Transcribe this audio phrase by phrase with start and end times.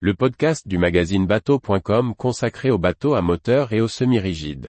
[0.00, 4.66] le podcast du magazine bateau.com consacré aux bateaux à moteur et aux semi-rigides.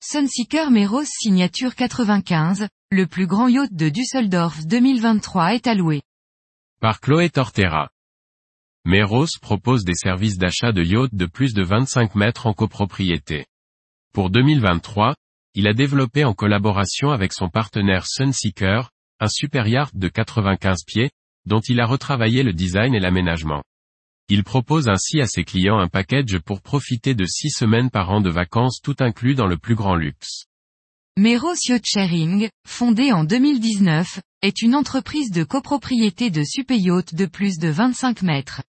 [0.00, 6.02] Sunseeker Meros signature 95, le plus grand yacht de Düsseldorf 2023 est alloué.
[6.80, 7.90] Par Chloé Tortera.
[8.86, 13.44] Meros propose des services d'achat de yachts de plus de 25 mètres en copropriété.
[14.12, 15.16] Pour 2023,
[15.54, 21.10] il a développé en collaboration avec son partenaire Sunseeker, un super yacht de 95 pieds,
[21.46, 23.64] dont il a retravaillé le design et l'aménagement.
[24.28, 28.20] Il propose ainsi à ses clients un package pour profiter de 6 semaines par an
[28.20, 30.44] de vacances tout inclus dans le plus grand luxe.
[31.18, 37.58] Meros Yacht Sharing, fondée en 2019, est une entreprise de copropriété de superyachts de plus
[37.58, 38.62] de 25 mètres.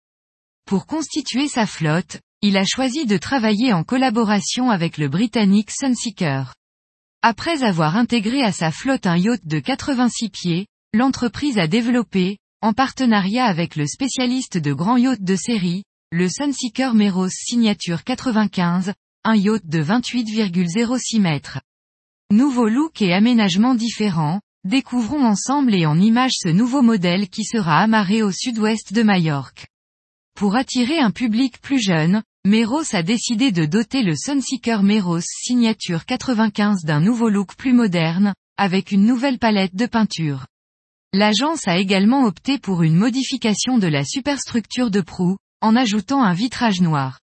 [0.67, 6.55] Pour constituer sa flotte, il a choisi de travailler en collaboration avec le britannique Sunseeker.
[7.21, 12.73] Après avoir intégré à sa flotte un yacht de 86 pieds, l'entreprise a développé, en
[12.73, 18.91] partenariat avec le spécialiste de grands yachts de série, le Sunseeker Meros Signature 95,
[19.23, 21.61] un yacht de 28,06 mètres.
[22.29, 27.79] Nouveau look et aménagement différents, découvrons ensemble et en images ce nouveau modèle qui sera
[27.79, 29.67] amarré au sud-ouest de Majorque.
[30.37, 36.05] Pour attirer un public plus jeune, Meros a décidé de doter le Sunseeker Meros Signature
[36.05, 40.45] 95 d'un nouveau look plus moderne, avec une nouvelle palette de peinture.
[41.11, 46.33] L'agence a également opté pour une modification de la superstructure de proue, en ajoutant un
[46.33, 47.19] vitrage noir.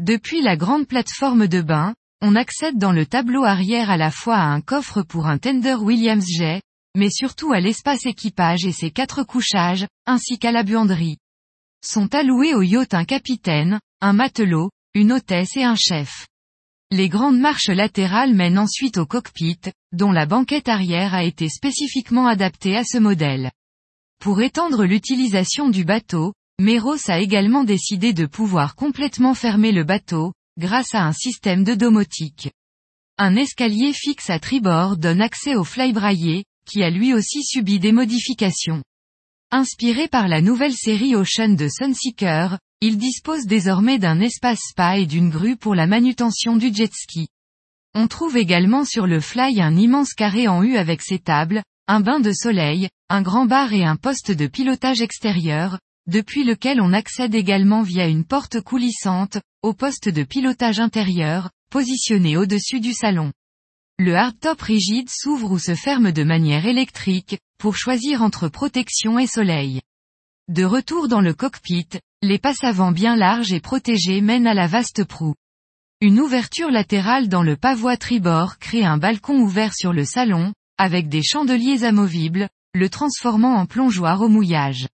[0.00, 4.38] Depuis la grande plateforme de bain, on accède dans le tableau arrière à la fois
[4.38, 6.62] à un coffre pour un tender Williams jet,
[6.96, 11.18] mais surtout à l'espace équipage et ses quatre couchages, ainsi qu'à la buanderie.
[11.82, 16.26] Sont alloués au yacht un capitaine, un matelot, une hôtesse et un chef.
[16.90, 19.60] Les grandes marches latérales mènent ensuite au cockpit,
[19.92, 23.50] dont la banquette arrière a été spécifiquement adaptée à ce modèle.
[24.20, 30.34] Pour étendre l'utilisation du bateau, Meros a également décidé de pouvoir complètement fermer le bateau,
[30.58, 32.50] grâce à un système de domotique.
[33.16, 37.92] Un escalier fixe à tribord donne accès au flybraillé, qui a lui aussi subi des
[37.92, 38.82] modifications.
[39.52, 45.06] Inspiré par la nouvelle série Ocean de Sunseeker, il dispose désormais d'un espace spa et
[45.06, 47.26] d'une grue pour la manutention du jet ski.
[47.92, 51.98] On trouve également sur le Fly un immense carré en U avec ses tables, un
[51.98, 56.92] bain de soleil, un grand bar et un poste de pilotage extérieur, depuis lequel on
[56.92, 63.32] accède également via une porte coulissante, au poste de pilotage intérieur, positionné au-dessus du salon.
[64.02, 69.26] Le hardtop rigide s'ouvre ou se ferme de manière électrique, pour choisir entre protection et
[69.26, 69.82] soleil.
[70.48, 71.86] De retour dans le cockpit,
[72.22, 75.34] les passavants bien larges et protégés mènent à la vaste proue.
[76.00, 81.10] Une ouverture latérale dans le pavois tribord crée un balcon ouvert sur le salon, avec
[81.10, 84.88] des chandeliers amovibles, le transformant en plongeoir au mouillage.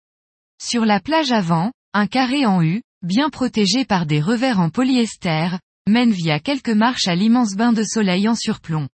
[0.61, 5.51] Sur la plage avant, un carré en U, bien protégé par des revers en polyester,
[5.87, 8.89] mène via quelques marches à l'immense bain de soleil en surplomb.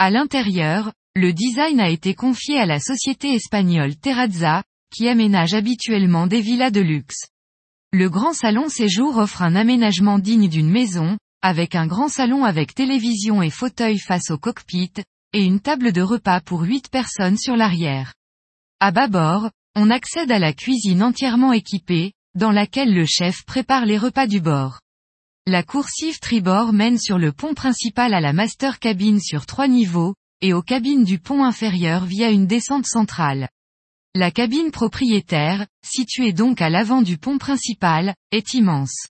[0.00, 4.62] À l'intérieur, le design a été confié à la société espagnole Terrazza,
[4.94, 7.26] qui aménage habituellement des villas de luxe.
[7.92, 12.74] Le grand salon séjour offre un aménagement digne d'une maison, avec un grand salon avec
[12.74, 14.92] télévision et fauteuil face au cockpit,
[15.32, 18.14] et une table de repas pour 8 personnes sur l'arrière.
[18.78, 23.98] À bâbord, on accède à la cuisine entièrement équipée, dans laquelle le chef prépare les
[23.98, 24.78] repas du bord.
[25.50, 30.14] La coursive tribord mène sur le pont principal à la master cabine sur trois niveaux,
[30.42, 33.48] et aux cabines du pont inférieur via une descente centrale.
[34.14, 39.06] La cabine propriétaire, située donc à l'avant du pont principal, est immense.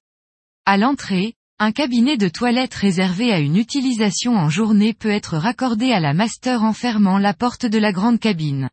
[0.64, 5.90] À l'entrée, un cabinet de toilette réservé à une utilisation en journée peut être raccordé
[5.90, 8.70] à la master en fermant la porte de la grande cabine.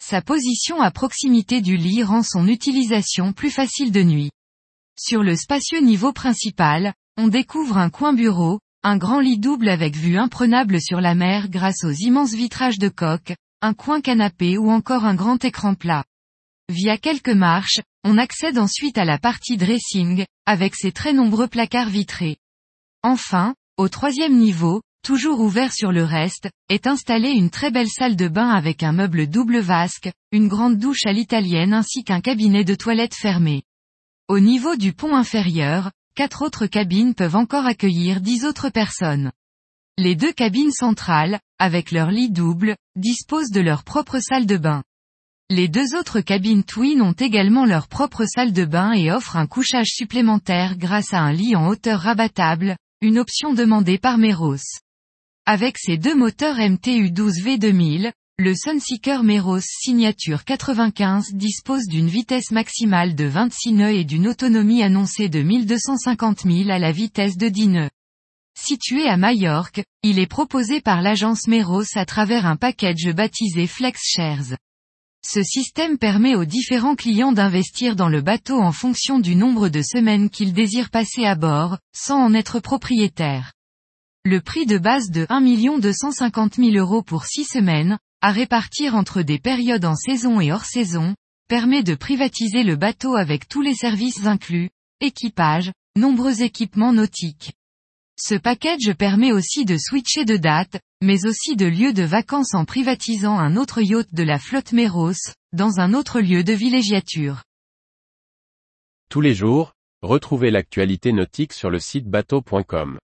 [0.00, 4.30] Sa position à proximité du lit rend son utilisation plus facile de nuit.
[4.98, 9.96] Sur le spacieux niveau principal, on découvre un coin bureau, un grand lit double avec
[9.96, 14.70] vue imprenable sur la mer grâce aux immenses vitrages de coque, un coin canapé ou
[14.70, 16.04] encore un grand écran plat.
[16.68, 21.90] Via quelques marches, on accède ensuite à la partie dressing, avec ses très nombreux placards
[21.90, 22.36] vitrés.
[23.02, 28.16] Enfin, au troisième niveau, toujours ouvert sur le reste, est installée une très belle salle
[28.16, 32.64] de bain avec un meuble double vasque, une grande douche à l'italienne ainsi qu'un cabinet
[32.64, 33.62] de toilette fermé.
[34.32, 39.30] Au niveau du pont inférieur, quatre autres cabines peuvent encore accueillir dix autres personnes.
[39.98, 44.84] Les deux cabines centrales, avec leur lit double, disposent de leur propre salle de bain.
[45.50, 49.46] Les deux autres cabines twin ont également leur propre salle de bain et offrent un
[49.46, 54.80] couchage supplémentaire grâce à un lit en hauteur rabattable, une option demandée par Meros.
[55.44, 58.12] Avec ses deux moteurs MTU 12 V2000,
[58.42, 64.82] le Sunseeker Meros Signature 95 dispose d'une vitesse maximale de 26 nœuds et d'une autonomie
[64.82, 67.90] annoncée de 1250 000 à la vitesse de 10 nœuds.
[68.58, 74.00] Situé à Majorque, il est proposé par l'agence Meros à travers un package baptisé Flex
[74.02, 74.56] Shares.
[75.24, 79.82] Ce système permet aux différents clients d'investir dans le bateau en fonction du nombre de
[79.82, 83.52] semaines qu'ils désirent passer à bord, sans en être propriétaire.
[84.24, 89.22] Le prix de base de 1 250 000 euros pour 6 semaines, à répartir entre
[89.22, 91.16] des périodes en saison et hors saison,
[91.48, 94.70] permet de privatiser le bateau avec tous les services inclus,
[95.00, 97.52] équipage, nombreux équipements nautiques.
[98.16, 102.64] Ce package permet aussi de switcher de date, mais aussi de lieu de vacances en
[102.64, 107.42] privatisant un autre yacht de la flotte Meros, dans un autre lieu de villégiature.
[109.10, 112.98] Tous les jours, retrouvez l'actualité nautique sur le site bateau.com.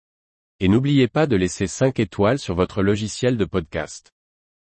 [0.60, 4.12] Et n'oubliez pas de laisser 5 étoiles sur votre logiciel de podcast.